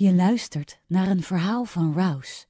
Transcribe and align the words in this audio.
Je 0.00 0.14
luistert 0.14 0.80
naar 0.86 1.08
een 1.08 1.22
verhaal 1.22 1.64
van 1.64 1.92
Rouse. 1.96 2.44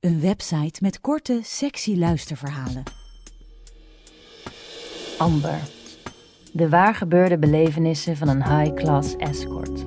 Een 0.00 0.20
website 0.20 0.78
met 0.80 1.00
korte, 1.00 1.40
sexy 1.42 1.96
luisterverhalen. 1.96 2.82
Amber. 5.18 5.58
De 6.52 6.68
waargebeurde 6.68 7.38
belevenissen 7.38 8.16
van 8.16 8.28
een 8.28 8.44
high-class 8.44 9.16
escort. 9.16 9.84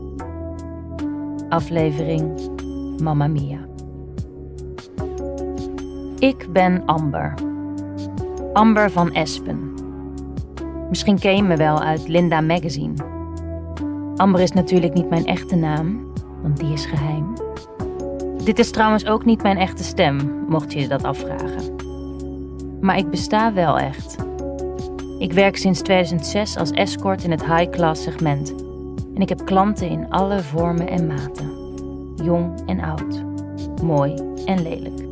Aflevering 1.49 2.49
Mamma 3.01 3.27
Mia. 3.27 3.67
Ik 6.19 6.53
ben 6.53 6.85
Amber. 6.85 7.33
Amber 8.53 8.91
van 8.91 9.13
Espen. 9.13 9.73
Misschien 10.89 11.19
ken 11.19 11.35
je 11.35 11.43
me 11.43 11.55
wel 11.55 11.81
uit 11.81 12.07
Linda 12.07 12.41
Magazine. 12.41 13.04
Amber 14.15 14.41
is 14.41 14.51
natuurlijk 14.51 14.93
niet 14.93 15.09
mijn 15.09 15.25
echte 15.25 15.55
naam, 15.55 16.11
want 16.41 16.57
die 16.57 16.73
is 16.73 16.85
geheim. 16.85 17.33
Dit 18.43 18.59
is 18.59 18.71
trouwens 18.71 19.05
ook 19.05 19.25
niet 19.25 19.43
mijn 19.43 19.57
echte 19.57 19.83
stem, 19.83 20.45
mocht 20.47 20.73
je 20.73 20.79
je 20.79 20.87
dat 20.87 21.03
afvragen. 21.03 21.75
Maar 22.81 22.97
ik 22.97 23.09
besta 23.09 23.53
wel 23.53 23.79
echt. 23.79 24.15
Ik 25.19 25.33
werk 25.33 25.57
sinds 25.57 25.81
2006 25.81 26.57
als 26.57 26.71
escort 26.71 27.23
in 27.23 27.31
het 27.31 27.45
high-class 27.45 28.03
segment. 28.03 28.55
En 29.15 29.21
ik 29.21 29.29
heb 29.29 29.45
klanten 29.45 29.89
in 29.89 30.09
alle 30.09 30.39
vormen 30.39 30.87
en 30.87 31.07
maten. 31.07 31.51
Jong 32.23 32.61
en 32.65 32.83
oud. 32.83 33.23
Mooi 33.83 34.13
en 34.45 34.61
lelijk. 34.61 35.03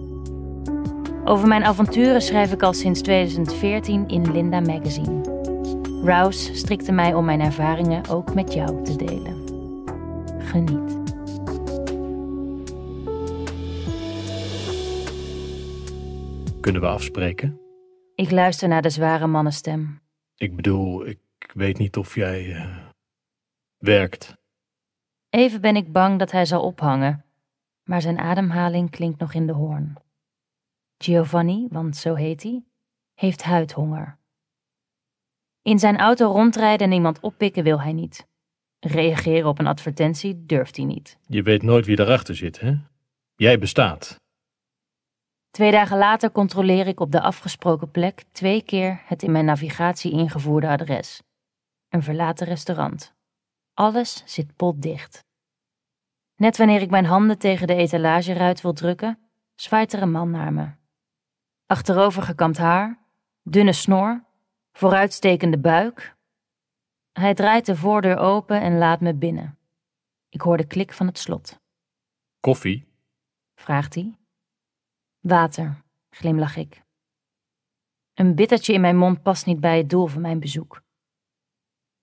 Over 1.26 1.48
mijn 1.48 1.64
avonturen 1.64 2.22
schrijf 2.22 2.52
ik 2.52 2.64
al 2.64 2.74
sinds 2.74 3.02
2014 3.02 4.08
in 4.08 4.32
Linda 4.32 4.60
Magazine. 4.60 5.33
Rouse 6.04 6.56
strikte 6.56 6.92
mij 6.92 7.14
om 7.14 7.26
mijn 7.26 7.42
ervaringen 7.42 8.08
ook 8.08 8.34
met 8.34 8.54
jou 8.54 8.84
te 8.84 8.96
delen. 8.96 9.44
Geniet. 10.42 11.02
Kunnen 16.62 16.82
we 16.82 16.88
afspreken? 16.88 17.60
Ik 18.16 18.32
luister 18.32 18.68
naar 18.68 18.82
de 18.82 18.90
zware 18.90 19.28
mannenstem. 19.28 20.02
Ik 20.36 20.56
bedoel, 20.56 21.06
ik 21.06 21.20
weet 21.54 21.78
niet 21.78 21.98
of 21.98 22.16
jij 22.16 22.56
eh, 22.56 22.78
werkt. 23.78 24.36
Even 25.30 25.62
ben 25.62 25.76
ik 25.76 25.92
bang 25.92 26.20
dat 26.20 26.32
hij 26.32 26.46
zal 26.46 26.62
ophangen, 26.62 27.26
maar 27.84 28.02
zijn 28.02 28.20
ademhaling 28.20 28.90
klinkt 28.90 29.20
nog 29.20 29.34
in 29.34 29.48
de 29.48 29.54
hoorn. 29.54 29.94
Giovanni, 30.98 31.68
want 31.70 31.98
zo 31.98 32.14
heet 32.14 32.44
hij, 32.44 32.64
heeft 33.14 33.44
huidhonger. 33.44 34.22
In 35.64 35.80
zijn 35.80 35.98
auto 35.98 36.32
rondrijden 36.32 36.88
en 36.88 36.94
iemand 36.94 37.20
oppikken 37.20 37.64
wil 37.64 37.82
hij 37.82 37.94
niet. 37.94 38.28
Reageren 38.80 39.50
op 39.50 39.60
een 39.60 39.68
advertentie 39.68 40.46
durft 40.46 40.76
hij 40.76 40.86
niet. 40.86 41.18
Je 41.28 41.42
weet 41.42 41.64
nooit 41.64 41.86
wie 41.86 42.00
erachter 42.00 42.36
zit, 42.36 42.60
hè? 42.60 42.76
Jij 43.36 43.60
bestaat. 43.60 44.16
Twee 45.52 45.72
dagen 45.72 45.98
later 45.98 46.32
controleer 46.32 46.88
ik 46.88 47.00
op 47.00 47.12
de 47.12 47.22
afgesproken 47.22 47.92
plek 47.92 48.24
twee 48.32 48.62
keer 48.62 49.02
het 49.06 49.24
in 49.24 49.32
mijn 49.32 49.46
navigatie 49.46 50.12
ingevoerde 50.12 50.68
adres. 50.68 51.22
Een 51.90 52.04
verlaten 52.04 52.48
restaurant. 52.48 53.14
Alles 53.74 54.24
zit 54.26 54.56
potdicht. 54.56 55.26
Net 56.36 56.58
wanneer 56.58 56.82
ik 56.82 56.90
mijn 56.90 57.06
handen 57.06 57.38
tegen 57.38 57.68
de 57.68 57.76
etalageruit 57.76 58.62
wil 58.62 58.74
drukken, 58.74 59.20
zwaait 59.56 59.94
er 59.94 60.02
een 60.02 60.12
man 60.12 60.32
naar 60.32 60.54
me. 60.54 60.72
Achterover 61.66 62.24
gekamd 62.24 62.58
haar, 62.58 63.00
dunne 63.44 63.74
snor, 63.74 64.24
vooruitstekende 64.74 65.60
buik. 65.60 66.16
Hij 67.12 67.34
draait 67.34 67.66
de 67.66 67.76
voordeur 67.76 68.18
open 68.18 68.62
en 68.62 68.78
laat 68.78 69.02
me 69.02 69.14
binnen. 69.14 69.58
Ik 70.30 70.42
hoor 70.42 70.58
de 70.58 70.68
klik 70.68 70.94
van 70.94 71.08
het 71.08 71.18
slot. 71.18 71.60
Koffie? 72.40 72.88
vraagt 73.56 73.96
hij. 73.96 74.18
Water, 75.20 75.84
glimlach 76.10 76.56
ik. 76.56 76.82
Een 78.14 78.36
bittertje 78.36 78.74
in 78.74 78.82
mijn 78.82 78.98
mond 78.98 79.22
past 79.22 79.46
niet 79.46 79.60
bij 79.60 79.78
het 79.78 79.90
doel 79.90 80.08
van 80.08 80.22
mijn 80.22 80.40
bezoek. 80.40 80.82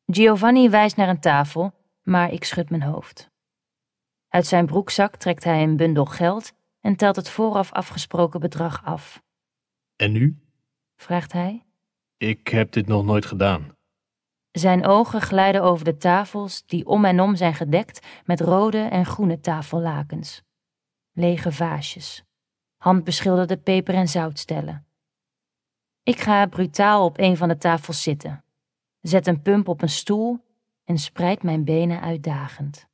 Giovanni 0.06 0.68
wijst 0.68 0.96
naar 0.96 1.08
een 1.08 1.20
tafel, 1.20 1.72
maar 2.02 2.32
ik 2.32 2.44
schud 2.44 2.70
mijn 2.70 2.82
hoofd. 2.82 3.30
Uit 4.28 4.46
zijn 4.46 4.66
broekzak 4.66 5.16
trekt 5.16 5.44
hij 5.44 5.62
een 5.62 5.76
bundel 5.76 6.04
geld 6.04 6.52
en 6.80 6.96
telt 6.96 7.16
het 7.16 7.28
vooraf 7.28 7.72
afgesproken 7.72 8.40
bedrag 8.40 8.84
af. 8.84 9.22
En 9.96 10.12
nu? 10.12 10.38
vraagt 10.96 11.32
hij. 11.32 11.64
Ik 12.20 12.48
heb 12.48 12.72
dit 12.72 12.86
nog 12.86 13.04
nooit 13.04 13.26
gedaan. 13.26 13.76
Zijn 14.50 14.86
ogen 14.86 15.20
glijden 15.20 15.62
over 15.62 15.84
de 15.84 15.96
tafels 15.96 16.66
die 16.66 16.86
om 16.86 17.04
en 17.04 17.20
om 17.20 17.36
zijn 17.36 17.54
gedekt 17.54 18.06
met 18.24 18.40
rode 18.40 18.78
en 18.78 19.06
groene 19.06 19.40
tafellakens. 19.40 20.42
Lege 21.12 21.52
vaasjes. 21.52 22.24
Handbeschilderde 22.76 23.56
peper- 23.56 23.94
en 23.94 24.08
zoutstellen. 24.08 24.86
Ik 26.02 26.20
ga 26.20 26.46
brutaal 26.46 27.04
op 27.04 27.18
een 27.18 27.36
van 27.36 27.48
de 27.48 27.58
tafels 27.58 28.02
zitten. 28.02 28.44
Zet 29.00 29.26
een 29.26 29.42
pump 29.42 29.68
op 29.68 29.82
een 29.82 29.88
stoel 29.88 30.44
en 30.84 30.98
spreid 30.98 31.42
mijn 31.42 31.64
benen 31.64 32.00
uitdagend. 32.00 32.88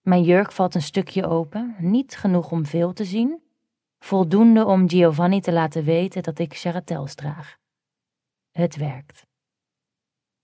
Mijn 0.00 0.22
jurk 0.22 0.52
valt 0.52 0.74
een 0.74 0.82
stukje 0.82 1.26
open, 1.26 1.76
niet 1.78 2.16
genoeg 2.16 2.50
om 2.50 2.66
veel 2.66 2.92
te 2.92 3.04
zien, 3.04 3.42
voldoende 3.98 4.64
om 4.64 4.88
Giovanni 4.88 5.40
te 5.40 5.52
laten 5.52 5.84
weten 5.84 6.22
dat 6.22 6.38
ik 6.38 6.56
charretels 6.56 7.14
draag. 7.14 7.59
Het 8.50 8.76
werkt. 8.76 9.26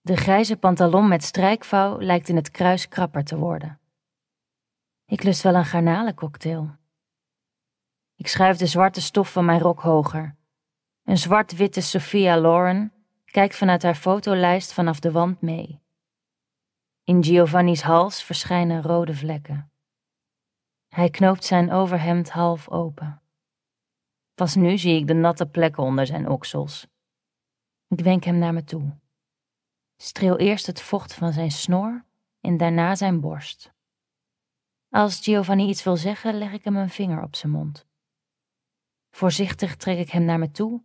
De 0.01 0.17
grijze 0.17 0.57
pantalon 0.57 1.09
met 1.09 1.23
strijkvouw 1.23 2.01
lijkt 2.01 2.29
in 2.29 2.37
het 2.37 2.51
kruis 2.51 2.89
krapper 2.89 3.25
te 3.25 3.39
worden. 3.39 3.81
Ik 5.05 5.23
lust 5.23 5.43
wel 5.43 5.55
een 5.55 5.65
garnalencocktail. 5.65 6.77
Ik 8.15 8.29
schuif 8.29 8.57
de 8.57 8.67
zwarte 8.67 9.01
stof 9.01 9.33
van 9.33 9.45
mijn 9.45 9.61
rok 9.61 9.81
hoger. 9.81 10.37
Een 11.03 11.19
zwart-witte 11.19 11.81
Sophia 11.81 12.39
Loren 12.39 12.93
kijkt 13.25 13.57
vanuit 13.57 13.83
haar 13.83 13.95
fotolijst 13.95 14.73
vanaf 14.73 15.01
de 15.01 15.11
wand 15.13 15.41
mee. 15.41 15.81
In 17.05 17.25
Giovanni's 17.25 17.81
hals 17.81 18.23
verschijnen 18.23 18.83
rode 18.83 19.15
vlekken. 19.15 19.71
Hij 20.89 21.11
knoopt 21.11 21.45
zijn 21.45 21.73
overhemd 21.73 22.31
half 22.31 22.69
open. 22.69 23.23
Pas 24.35 24.55
nu 24.55 24.79
zie 24.79 25.01
ik 25.01 25.07
de 25.07 25.15
natte 25.15 25.47
plekken 25.47 25.83
onder 25.83 26.07
zijn 26.07 26.29
oksels. 26.29 26.87
Ik 27.89 28.01
wenk 28.01 28.25
hem 28.25 28.39
naar 28.39 28.53
me 28.53 28.65
toe. 28.65 28.97
Streel 29.97 30.39
eerst 30.39 30.67
het 30.67 30.81
vocht 30.81 31.15
van 31.15 31.33
zijn 31.33 31.51
snor 31.51 32.05
en 32.41 32.57
daarna 32.57 32.95
zijn 32.95 33.21
borst. 33.21 33.75
Als 34.89 35.21
Giovanni 35.21 35.69
iets 35.69 35.83
wil 35.83 35.97
zeggen, 35.97 36.39
leg 36.39 36.53
ik 36.53 36.65
hem 36.65 36.77
een 36.77 36.91
vinger 36.91 37.23
op 37.23 37.37
zijn 37.37 37.53
mond. 37.53 37.87
Voorzichtig 39.11 39.77
trek 39.77 39.99
ik 39.99 40.11
hem 40.11 40.25
naar 40.25 40.39
me 40.39 40.51
toe 40.51 40.83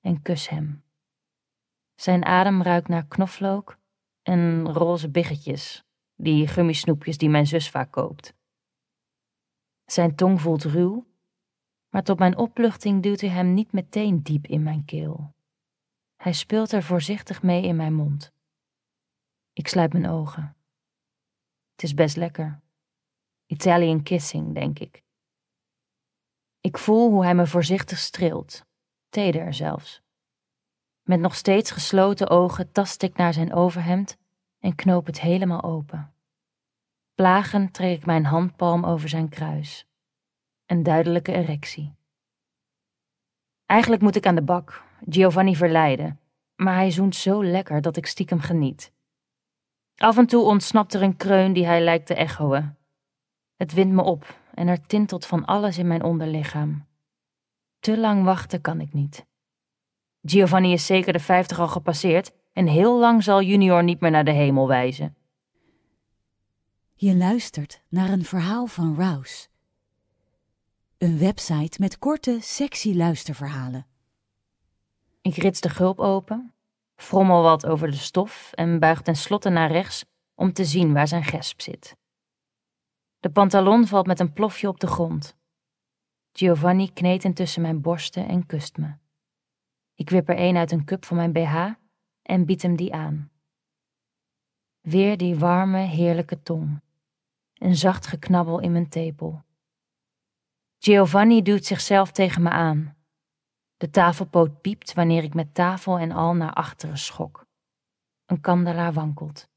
en 0.00 0.22
kus 0.22 0.48
hem. 0.48 0.84
Zijn 1.94 2.24
adem 2.24 2.62
ruikt 2.62 2.88
naar 2.88 3.06
knoflook 3.06 3.78
en 4.22 4.72
roze 4.72 5.10
biggetjes, 5.10 5.84
die 6.14 6.48
gummisnoepjes 6.48 7.18
die 7.18 7.28
mijn 7.28 7.46
zus 7.46 7.70
vaak 7.70 7.90
koopt. 7.90 8.34
Zijn 9.84 10.14
tong 10.14 10.40
voelt 10.40 10.64
ruw, 10.64 11.06
maar 11.88 12.02
tot 12.02 12.18
mijn 12.18 12.36
opluchting 12.36 13.02
duwt 13.02 13.20
hij 13.20 13.30
hem 13.30 13.54
niet 13.54 13.72
meteen 13.72 14.22
diep 14.22 14.46
in 14.46 14.62
mijn 14.62 14.84
keel. 14.84 15.34
Hij 16.22 16.32
speelt 16.32 16.72
er 16.72 16.82
voorzichtig 16.82 17.42
mee 17.42 17.62
in 17.62 17.76
mijn 17.76 17.94
mond. 17.94 18.32
Ik 19.52 19.68
sluit 19.68 19.92
mijn 19.92 20.08
ogen. 20.08 20.56
Het 21.72 21.82
is 21.82 21.94
best 21.94 22.16
lekker. 22.16 22.60
Italian 23.46 24.02
kissing, 24.02 24.54
denk 24.54 24.78
ik. 24.78 25.02
Ik 26.60 26.78
voel 26.78 27.10
hoe 27.10 27.24
hij 27.24 27.34
me 27.34 27.46
voorzichtig 27.46 27.98
streelt, 27.98 28.66
teder 29.08 29.54
zelfs. 29.54 30.02
Met 31.02 31.20
nog 31.20 31.34
steeds 31.34 31.70
gesloten 31.70 32.28
ogen 32.28 32.72
tast 32.72 33.02
ik 33.02 33.16
naar 33.16 33.32
zijn 33.32 33.52
overhemd 33.52 34.16
en 34.58 34.74
knoop 34.74 35.06
het 35.06 35.20
helemaal 35.20 35.62
open. 35.62 36.14
Plagend 37.14 37.74
trek 37.74 37.96
ik 37.96 38.06
mijn 38.06 38.24
handpalm 38.24 38.84
over 38.84 39.08
zijn 39.08 39.28
kruis. 39.28 39.86
Een 40.66 40.82
duidelijke 40.82 41.32
erectie. 41.32 41.94
Eigenlijk 43.72 44.02
moet 44.02 44.16
ik 44.16 44.26
aan 44.26 44.34
de 44.34 44.42
bak, 44.42 44.82
Giovanni 45.08 45.56
verleiden, 45.56 46.20
maar 46.56 46.74
hij 46.74 46.90
zoent 46.90 47.16
zo 47.16 47.44
lekker 47.44 47.82
dat 47.82 47.96
ik 47.96 48.06
stiekem 48.06 48.40
geniet. 48.40 48.92
Af 49.96 50.18
en 50.18 50.26
toe 50.26 50.44
ontsnapt 50.44 50.94
er 50.94 51.02
een 51.02 51.16
kreun 51.16 51.52
die 51.52 51.66
hij 51.66 51.80
lijkt 51.80 52.06
te 52.06 52.14
echoen. 52.14 52.76
Het 53.56 53.72
windt 53.72 53.94
me 53.94 54.02
op 54.02 54.38
en 54.54 54.68
er 54.68 54.86
tintelt 54.86 55.26
van 55.26 55.44
alles 55.44 55.78
in 55.78 55.86
mijn 55.86 56.02
onderlichaam. 56.02 56.86
Te 57.80 57.98
lang 57.98 58.24
wachten 58.24 58.60
kan 58.60 58.80
ik 58.80 58.92
niet. 58.92 59.26
Giovanni 60.22 60.72
is 60.72 60.86
zeker 60.86 61.12
de 61.12 61.18
vijftig 61.18 61.58
al 61.58 61.68
gepasseerd 61.68 62.32
en 62.52 62.66
heel 62.66 62.98
lang 62.98 63.22
zal 63.22 63.42
Junior 63.42 63.84
niet 63.84 64.00
meer 64.00 64.10
naar 64.10 64.24
de 64.24 64.32
hemel 64.32 64.68
wijzen. 64.68 65.16
Je 66.94 67.16
luistert 67.16 67.82
naar 67.88 68.08
een 68.08 68.24
verhaal 68.24 68.66
van 68.66 68.94
Rouse. 68.96 69.50
Een 71.02 71.18
website 71.18 71.80
met 71.80 71.98
korte, 71.98 72.38
sexy 72.40 72.94
luisterverhalen. 72.94 73.86
Ik 75.20 75.34
rits 75.34 75.60
de 75.60 75.68
gulp 75.68 75.98
open, 75.98 76.54
frommel 76.96 77.42
wat 77.42 77.66
over 77.66 77.90
de 77.90 77.96
stof 77.96 78.52
en 78.52 78.78
buig 78.78 79.02
tenslotte 79.02 79.48
naar 79.48 79.70
rechts 79.70 80.04
om 80.34 80.52
te 80.52 80.64
zien 80.64 80.92
waar 80.92 81.08
zijn 81.08 81.24
gesp 81.24 81.60
zit. 81.60 81.96
De 83.20 83.30
pantalon 83.30 83.86
valt 83.86 84.06
met 84.06 84.20
een 84.20 84.32
plofje 84.32 84.68
op 84.68 84.80
de 84.80 84.86
grond. 84.86 85.36
Giovanni 86.32 86.92
kneedt 86.92 87.24
intussen 87.24 87.62
mijn 87.62 87.80
borsten 87.80 88.28
en 88.28 88.46
kust 88.46 88.76
me. 88.76 88.94
Ik 89.94 90.10
wip 90.10 90.28
er 90.28 90.38
een 90.38 90.56
uit 90.56 90.72
een 90.72 90.84
cup 90.84 91.04
van 91.04 91.16
mijn 91.16 91.32
BH 91.32 91.70
en 92.22 92.44
bied 92.44 92.62
hem 92.62 92.76
die 92.76 92.94
aan. 92.94 93.30
Weer 94.80 95.16
die 95.16 95.38
warme, 95.38 95.78
heerlijke 95.78 96.42
tong. 96.42 96.80
Een 97.54 97.76
zacht 97.76 98.06
geknabbel 98.06 98.60
in 98.60 98.72
mijn 98.72 98.88
tepel. 98.88 99.42
Giovanni 100.84 101.42
duwt 101.42 101.64
zichzelf 101.64 102.12
tegen 102.12 102.42
me 102.42 102.50
aan. 102.50 102.96
De 103.76 103.90
tafelpoot 103.90 104.60
piept 104.60 104.94
wanneer 104.94 105.22
ik 105.22 105.34
met 105.34 105.54
tafel 105.54 105.98
en 105.98 106.12
al 106.12 106.34
naar 106.34 106.52
achteren 106.52 106.98
schok. 106.98 107.46
Een 108.26 108.40
kandelaar 108.40 108.92
wankelt. 108.92 109.48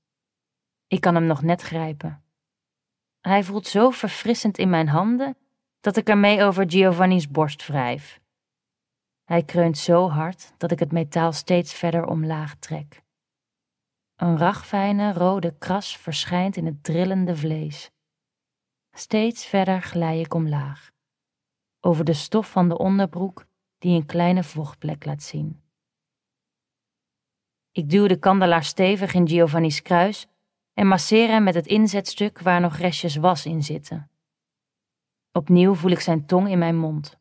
Ik 0.88 1.01
kan 1.01 1.16
hem 1.16 1.25
nog 1.25 1.42
net 1.42 1.62
grijpen. 1.62 2.24
Hij 3.22 3.44
voelt 3.44 3.68
zo 3.68 3.89
verfrissend 3.89 4.57
in 4.57 4.69
mijn 4.69 4.88
handen 4.88 5.38
dat 5.80 5.98
ik 5.98 6.10
ermee 6.10 6.44
over 6.44 6.69
Giovanni's 6.69 7.30
borst 7.30 7.68
wrijf. 7.68 8.22
Hij 9.24 9.44
kreunt 9.44 9.77
zo 9.77 10.10
hard 10.10 10.54
dat 10.57 10.72
ik 10.72 10.80
het 10.80 10.92
metaal 10.92 11.33
steeds 11.33 11.74
verder 11.74 12.06
omlaag 12.06 12.56
trek. 12.56 13.04
Een 14.16 14.38
ragfijne 14.38 15.13
rode 15.13 15.57
kras 15.57 15.98
verschijnt 15.98 16.56
in 16.57 16.66
het 16.66 16.83
drillende 16.83 17.36
vlees. 17.36 17.92
Steeds 18.92 19.45
verder 19.45 19.81
glij 19.81 20.19
ik 20.19 20.33
omlaag, 20.33 20.94
over 21.85 22.05
de 22.05 22.13
stof 22.13 22.51
van 22.51 22.69
de 22.69 22.77
onderbroek 22.77 23.45
die 23.77 23.95
een 23.95 24.05
kleine 24.05 24.43
vochtplek 24.43 25.05
laat 25.05 25.23
zien. 25.23 25.61
Ik 27.71 27.89
duw 27.89 28.07
de 28.07 28.19
kandelaar 28.19 28.63
stevig 28.63 29.13
in 29.13 29.27
Giovanni's 29.27 29.81
kruis 29.81 30.27
en 30.73 30.87
masseer 30.87 31.27
hem 31.27 31.43
met 31.43 31.55
het 31.55 31.67
inzetstuk 31.67 32.39
waar 32.39 32.61
nog 32.61 32.75
restjes 32.75 33.15
was 33.15 33.45
in 33.45 33.63
zitten. 33.63 34.09
Opnieuw 35.31 35.73
voel 35.73 35.91
ik 35.91 35.99
zijn 35.99 36.25
tong 36.25 36.49
in 36.49 36.57
mijn 36.57 36.77
mond. 36.77 37.17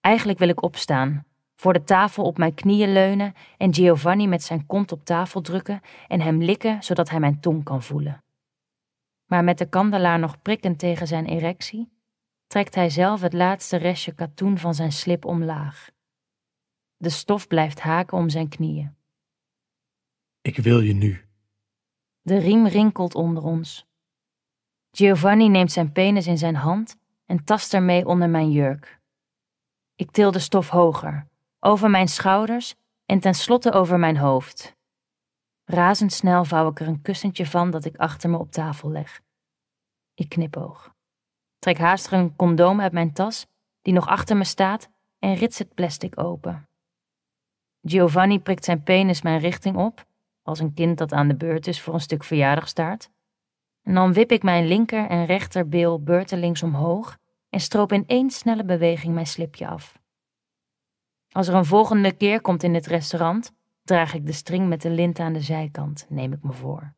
Eigenlijk 0.00 0.38
wil 0.38 0.48
ik 0.48 0.62
opstaan, 0.62 1.24
voor 1.54 1.72
de 1.72 1.84
tafel 1.84 2.24
op 2.24 2.38
mijn 2.38 2.54
knieën 2.54 2.92
leunen 2.92 3.34
en 3.56 3.74
Giovanni 3.74 4.26
met 4.26 4.42
zijn 4.42 4.66
kont 4.66 4.92
op 4.92 5.04
tafel 5.04 5.40
drukken 5.40 5.80
en 6.08 6.20
hem 6.20 6.42
likken 6.42 6.82
zodat 6.82 7.10
hij 7.10 7.20
mijn 7.20 7.40
tong 7.40 7.64
kan 7.64 7.82
voelen. 7.82 8.24
Maar 9.26 9.44
met 9.44 9.58
de 9.58 9.68
kandelaar 9.68 10.18
nog 10.18 10.42
prikkend 10.42 10.78
tegen 10.78 11.06
zijn 11.06 11.26
erectie, 11.26 11.99
trekt 12.50 12.74
hij 12.74 12.90
zelf 12.90 13.20
het 13.20 13.32
laatste 13.32 13.76
restje 13.76 14.12
katoen 14.12 14.58
van 14.58 14.74
zijn 14.74 14.92
slip 14.92 15.24
omlaag. 15.24 15.90
De 16.96 17.10
stof 17.10 17.46
blijft 17.46 17.80
haken 17.80 18.18
om 18.18 18.28
zijn 18.28 18.48
knieën. 18.48 18.96
Ik 20.40 20.56
wil 20.56 20.80
je 20.80 20.92
nu. 20.92 21.24
De 22.20 22.38
riem 22.38 22.66
rinkelt 22.66 23.14
onder 23.14 23.42
ons. 23.42 23.86
Giovanni 24.90 25.48
neemt 25.48 25.72
zijn 25.72 25.92
penis 25.92 26.26
in 26.26 26.38
zijn 26.38 26.54
hand 26.54 26.96
en 27.26 27.44
tast 27.44 27.74
ermee 27.74 28.06
onder 28.06 28.28
mijn 28.30 28.50
jurk. 28.50 29.00
Ik 29.94 30.10
til 30.10 30.30
de 30.30 30.38
stof 30.38 30.68
hoger, 30.68 31.26
over 31.60 31.90
mijn 31.90 32.08
schouders 32.08 32.74
en 33.06 33.20
tenslotte 33.20 33.72
over 33.72 33.98
mijn 33.98 34.16
hoofd. 34.16 34.76
Razendsnel 35.64 36.44
vouw 36.44 36.70
ik 36.70 36.80
er 36.80 36.88
een 36.88 37.02
kussentje 37.02 37.46
van 37.46 37.70
dat 37.70 37.84
ik 37.84 37.96
achter 37.96 38.30
me 38.30 38.38
op 38.38 38.50
tafel 38.50 38.90
leg. 38.90 39.20
Ik 40.14 40.28
knipoog. 40.28 40.98
Trek 41.60 41.78
haastig 41.78 42.12
een 42.12 42.36
condoom 42.36 42.80
uit 42.80 42.92
mijn 42.92 43.12
tas, 43.12 43.46
die 43.82 43.92
nog 43.92 44.06
achter 44.06 44.36
me 44.36 44.44
staat, 44.44 44.90
en 45.18 45.34
rits 45.34 45.58
het 45.58 45.74
plastic 45.74 46.20
open. 46.20 46.68
Giovanni 47.82 48.40
prikt 48.40 48.64
zijn 48.64 48.82
penis 48.82 49.22
mijn 49.22 49.38
richting 49.38 49.76
op, 49.76 50.06
als 50.42 50.58
een 50.58 50.74
kind 50.74 50.98
dat 50.98 51.12
aan 51.12 51.28
de 51.28 51.36
beurt 51.36 51.66
is 51.66 51.80
voor 51.80 51.94
een 51.94 52.00
stuk 52.00 52.24
verjaardagstaart. 52.24 53.10
En 53.82 53.94
dan 53.94 54.12
wip 54.12 54.32
ik 54.32 54.42
mijn 54.42 54.66
linker 54.66 55.08
en 55.08 55.26
rechterbeel 55.26 56.02
beurtelings 56.02 56.62
omhoog 56.62 57.18
en 57.50 57.60
stroop 57.60 57.92
in 57.92 58.06
één 58.06 58.30
snelle 58.30 58.64
beweging 58.64 59.14
mijn 59.14 59.26
slipje 59.26 59.66
af. 59.66 59.98
Als 61.30 61.48
er 61.48 61.54
een 61.54 61.64
volgende 61.64 62.12
keer 62.12 62.40
komt 62.40 62.62
in 62.62 62.72
dit 62.72 62.86
restaurant, 62.86 63.52
draag 63.82 64.14
ik 64.14 64.26
de 64.26 64.32
string 64.32 64.68
met 64.68 64.82
de 64.82 64.90
lint 64.90 65.18
aan 65.18 65.32
de 65.32 65.40
zijkant, 65.40 66.06
neem 66.08 66.32
ik 66.32 66.42
me 66.42 66.52
voor. 66.52 66.94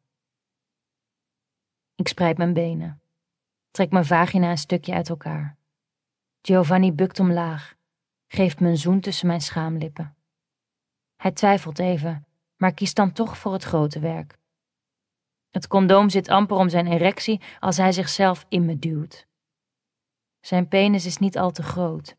Ik 1.94 2.08
spreid 2.08 2.38
mijn 2.38 2.52
benen. 2.52 3.01
Trek 3.72 3.90
mijn 3.90 4.04
vagina 4.04 4.50
een 4.50 4.58
stukje 4.58 4.94
uit 4.94 5.08
elkaar. 5.08 5.56
Giovanni 6.42 6.92
bukt 6.92 7.20
omlaag, 7.20 7.74
geeft 8.26 8.60
me 8.60 8.68
een 8.68 8.76
zoen 8.76 9.00
tussen 9.00 9.26
mijn 9.26 9.40
schaamlippen. 9.40 10.16
Hij 11.16 11.32
twijfelt 11.32 11.78
even, 11.78 12.26
maar 12.56 12.72
kiest 12.72 12.96
dan 12.96 13.12
toch 13.12 13.38
voor 13.38 13.52
het 13.52 13.62
grote 13.62 14.00
werk. 14.00 14.38
Het 15.50 15.66
condoom 15.66 16.10
zit 16.10 16.28
amper 16.28 16.56
om 16.56 16.68
zijn 16.68 16.86
erectie 16.86 17.40
als 17.60 17.76
hij 17.76 17.92
zichzelf 17.92 18.46
in 18.48 18.64
me 18.64 18.78
duwt. 18.78 19.26
Zijn 20.40 20.68
penis 20.68 21.06
is 21.06 21.18
niet 21.18 21.38
al 21.38 21.50
te 21.50 21.62
groot, 21.62 22.16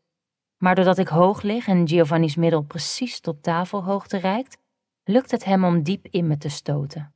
maar 0.56 0.74
doordat 0.74 0.98
ik 0.98 1.08
hoog 1.08 1.42
lig 1.42 1.66
en 1.66 1.88
Giovanni's 1.88 2.36
middel 2.36 2.62
precies 2.62 3.20
tot 3.20 3.42
tafelhoogte 3.42 4.16
reikt, 4.16 4.58
lukt 5.04 5.30
het 5.30 5.44
hem 5.44 5.64
om 5.64 5.82
diep 5.82 6.06
in 6.10 6.26
me 6.26 6.36
te 6.36 6.48
stoten. 6.48 7.14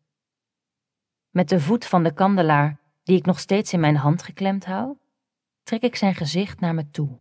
Met 1.31 1.49
de 1.49 1.61
voet 1.61 1.85
van 1.85 2.02
de 2.02 2.12
kandelaar, 2.12 2.79
die 3.08 3.16
ik 3.16 3.26
nog 3.26 3.40
steeds 3.40 3.72
in 3.72 3.81
mijn 3.81 3.96
hand 3.96 4.22
geklemd 4.22 4.64
hou, 4.64 4.96
trek 5.62 5.82
ik 5.82 5.96
zijn 5.96 6.14
gezicht 6.14 6.60
naar 6.60 6.75
me 6.75 6.90
toe. 6.90 7.20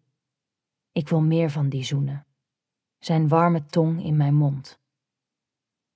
Ik 0.92 1.10
wil 1.10 1.22
meer 1.22 1.50
van 1.50 1.70
die 1.70 1.84
zoenen. 1.84 2.26
Zijn 3.00 3.28
warme 3.28 3.66
tong 3.66 4.04
in 4.04 4.18
mijn 4.18 4.36
mond. 4.36 4.80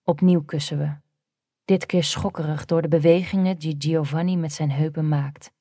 Opnieuw 0.03 0.43
kussen 0.43 0.77
we, 0.77 0.95
dit 1.65 1.85
keer 1.85 2.03
schokkerig 2.03 2.65
door 2.65 2.81
de 2.81 2.87
bewegingen 2.87 3.59
die 3.59 3.75
Giovanni 3.77 4.37
met 4.37 4.53
zijn 4.53 4.71
heupen 4.71 5.07
maakt. 5.07 5.51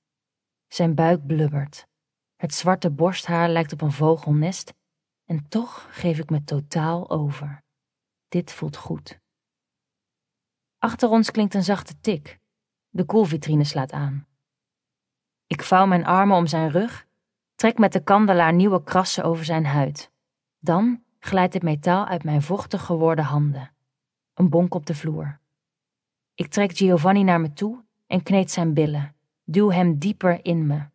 Zijn 0.69 0.95
buik 0.95 1.27
blubbert. 1.27 1.87
Het 2.37 2.55
zwarte 2.55 2.91
borsthaar 2.91 3.49
lijkt 3.49 3.73
op 3.73 3.81
een 3.81 3.93
vogelnest 3.93 4.75
en 5.25 5.49
toch 5.49 5.89
geef 5.91 6.19
ik 6.19 6.31
me 6.31 6.45
totaal 6.45 7.11
over. 7.11 7.63
Dit 8.29 8.53
voelt 8.53 8.77
goed. 8.77 9.21
Achter 10.79 11.09
ons 11.09 11.31
klinkt 11.31 11.55
een 11.55 11.65
zachte 11.65 12.01
tik. 12.01 12.39
De 12.91 13.05
koelvitrine 13.05 13.65
slaat 13.65 13.93
aan. 13.93 14.27
Ik 15.47 15.63
vouw 15.63 15.87
mijn 15.87 16.07
armen 16.07 16.37
om 16.37 16.47
zijn 16.47 16.71
rug, 16.71 17.07
trek 17.55 17.79
met 17.79 17.93
de 17.93 18.03
kandelaar 18.03 18.53
nieuwe 18.53 18.83
krassen 18.83 19.25
over 19.25 19.45
zijn 19.45 19.67
huid. 19.67 20.11
Dan 20.59 21.03
glijdt 21.19 21.55
het 21.55 21.63
metaal 21.63 22.07
uit 22.07 22.25
mijn 22.25 22.43
vochtig 22.43 22.85
geworden 22.85 23.25
handen. 23.25 23.73
Een 24.35 24.49
bonk 24.49 24.75
op 24.75 24.87
de 24.87 24.95
vloer. 24.95 25.39
Ik 26.35 26.47
trek 26.47 26.77
Giovanni 26.77 27.23
naar 27.23 27.41
me 27.41 27.53
toe 27.53 27.85
en 28.07 28.23
kneed 28.23 28.51
zijn 28.51 28.75
billen, 28.75 29.15
duw 29.45 29.71
hem 29.71 29.99
dieper 29.99 30.45
in 30.45 30.67
me. 30.67 30.89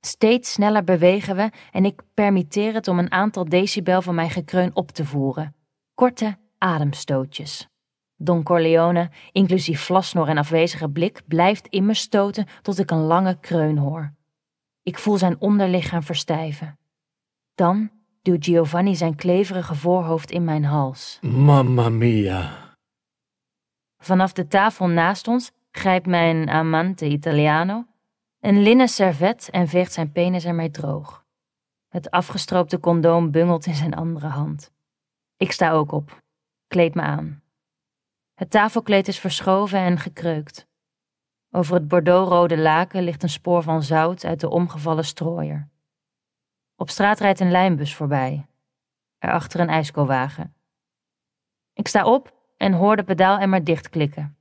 Steeds 0.00 0.52
sneller 0.52 0.84
bewegen 0.84 1.36
we 1.36 1.50
en 1.72 1.84
ik 1.84 2.02
permitteer 2.14 2.74
het 2.74 2.88
om 2.88 2.98
een 2.98 3.12
aantal 3.12 3.44
decibel 3.44 4.02
van 4.02 4.14
mijn 4.14 4.30
gekreun 4.30 4.76
op 4.76 4.90
te 4.90 5.04
voeren. 5.04 5.54
Korte 5.94 6.38
ademstootjes. 6.58 7.68
Don 8.16 8.42
Corleone, 8.42 9.10
inclusief 9.32 9.80
vlasnor 9.80 10.28
en 10.28 10.38
afwezige 10.38 10.88
blik, 10.88 11.22
blijft 11.26 11.66
in 11.66 11.86
me 11.86 11.94
stoten 11.94 12.46
tot 12.62 12.78
ik 12.78 12.90
een 12.90 13.02
lange 13.02 13.38
kreun 13.40 13.78
hoor. 13.78 14.12
Ik 14.82 14.98
voel 14.98 15.18
zijn 15.18 15.40
onderlichaam 15.40 16.02
verstijven. 16.02 16.78
Dan 17.54 17.90
duwt 18.22 18.44
Giovanni 18.44 18.96
zijn 18.96 19.14
kleverige 19.14 19.74
voorhoofd 19.74 20.30
in 20.30 20.44
mijn 20.44 20.64
hals. 20.64 21.18
Mamma 21.20 21.88
mia. 21.88 22.74
Vanaf 23.98 24.32
de 24.32 24.46
tafel 24.46 24.88
naast 24.88 25.28
ons 25.28 25.52
grijpt 25.70 26.06
mijn 26.06 26.48
amante 26.48 27.08
Italiano 27.08 27.86
een 28.40 28.62
linnen 28.62 28.88
servet 28.88 29.48
en 29.50 29.68
veegt 29.68 29.92
zijn 29.92 30.12
penis 30.12 30.44
ermee 30.44 30.70
droog. 30.70 31.24
Het 31.88 32.10
afgestroopte 32.10 32.80
condoom 32.80 33.30
bungelt 33.30 33.66
in 33.66 33.74
zijn 33.74 33.94
andere 33.94 34.26
hand. 34.26 34.72
Ik 35.36 35.52
sta 35.52 35.72
ook 35.72 35.92
op, 35.92 36.22
kleed 36.68 36.94
me 36.94 37.02
aan. 37.02 37.42
Het 38.36 38.50
tafelkleed 38.50 39.08
is 39.08 39.18
verschoven 39.18 39.78
en 39.78 39.98
gekreukt. 39.98 40.66
Over 41.50 41.74
het 41.74 41.88
bordeauxrode 41.88 42.58
laken 42.58 43.02
ligt 43.02 43.22
een 43.22 43.28
spoor 43.28 43.62
van 43.62 43.82
zout 43.82 44.24
uit 44.24 44.40
de 44.40 44.48
omgevallen 44.48 45.04
strooier. 45.04 45.68
Op 46.74 46.90
straat 46.90 47.20
rijdt 47.20 47.40
een 47.40 47.50
lijnbus 47.50 47.94
voorbij. 47.94 48.46
Erachter 49.18 49.60
een 49.60 49.68
ijskowagen. 49.68 50.54
Ik 51.72 51.88
sta 51.88 52.04
op 52.04 52.34
en 52.56 52.72
hoor 52.72 52.96
de 52.96 53.04
pedaalemmer 53.04 53.64
dichtklikken. 53.64 54.36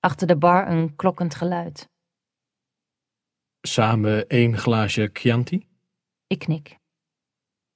Achter 0.00 0.26
de 0.26 0.36
bar 0.36 0.68
een 0.68 0.96
klokkend 0.96 1.34
geluid. 1.34 1.90
Samen 3.60 4.28
één 4.28 4.58
glaasje 4.58 5.10
Chianti? 5.12 5.68
Ik 6.26 6.38
knik. 6.38 6.78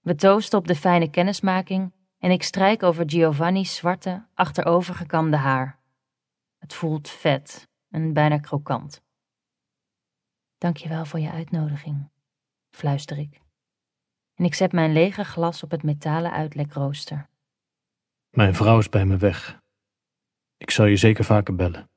We 0.00 0.14
toosten 0.14 0.58
op 0.58 0.66
de 0.66 0.76
fijne 0.76 1.10
kennismaking 1.10 1.92
en 2.20 2.30
ik 2.30 2.42
strijk 2.42 2.82
over 2.82 3.10
Giovanni's 3.10 3.74
zwarte, 3.74 4.26
achterovergekamde 4.34 5.36
haar. 5.36 5.78
Het 6.58 6.74
voelt 6.74 7.08
vet 7.08 7.68
en 7.88 8.12
bijna 8.12 8.38
krokant. 8.38 9.02
Dankjewel 10.58 11.04
voor 11.04 11.20
je 11.20 11.30
uitnodiging, 11.30 12.10
fluister 12.70 13.18
ik. 13.18 13.40
En 14.34 14.44
ik 14.44 14.54
zet 14.54 14.72
mijn 14.72 14.92
lege 14.92 15.24
glas 15.24 15.62
op 15.62 15.70
het 15.70 15.82
metalen 15.82 16.32
uitlekrooster. 16.32 17.28
Mijn 18.30 18.54
vrouw 18.54 18.78
is 18.78 18.88
bij 18.88 19.04
me 19.04 19.16
weg. 19.16 19.60
Ik 20.56 20.70
zal 20.70 20.86
je 20.86 20.96
zeker 20.96 21.24
vaker 21.24 21.54
bellen. 21.54 21.90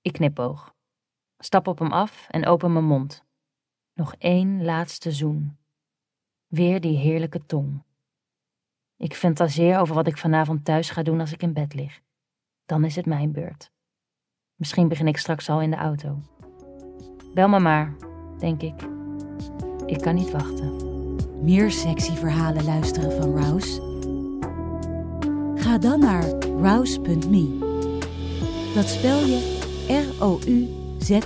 Ik 0.00 0.12
knipoog. 0.12 0.74
Stap 1.38 1.66
op 1.66 1.78
hem 1.78 1.92
af 1.92 2.28
en 2.28 2.46
open 2.46 2.72
mijn 2.72 2.84
mond. 2.84 3.24
Nog 3.92 4.14
één 4.14 4.64
laatste 4.64 5.12
zoen. 5.12 5.58
Weer 6.46 6.80
die 6.80 6.96
heerlijke 6.96 7.46
tong. 7.46 7.85
Ik 8.96 9.14
fantaseer 9.14 9.78
over 9.78 9.94
wat 9.94 10.06
ik 10.06 10.18
vanavond 10.18 10.64
thuis 10.64 10.90
ga 10.90 11.02
doen 11.02 11.20
als 11.20 11.32
ik 11.32 11.42
in 11.42 11.52
bed 11.52 11.74
lig. 11.74 12.00
Dan 12.64 12.84
is 12.84 12.96
het 12.96 13.06
mijn 13.06 13.32
beurt. 13.32 13.70
Misschien 14.54 14.88
begin 14.88 15.06
ik 15.06 15.16
straks 15.16 15.50
al 15.50 15.60
in 15.60 15.70
de 15.70 15.76
auto. 15.76 16.20
Bel 17.34 17.48
me 17.48 17.58
maar, 17.58 17.96
denk 18.38 18.62
ik. 18.62 18.88
Ik 19.86 20.00
kan 20.00 20.14
niet 20.14 20.30
wachten. 20.30 20.76
Meer 21.44 21.70
sexy 21.70 22.14
verhalen 22.14 22.64
luisteren 22.64 23.12
van 23.12 23.36
Rouse? 23.36 23.94
Ga 25.54 25.78
dan 25.78 26.00
naar 26.00 26.24
rouse.me. 26.40 27.58
Dat 28.74 28.88
spel 28.88 29.18
je 29.18 29.54
R-O-U-Z-E.me. 30.18 31.16